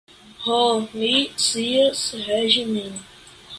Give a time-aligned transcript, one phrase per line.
[0.45, 0.55] Ho,
[0.93, 1.11] mi
[1.45, 2.99] scias regi min.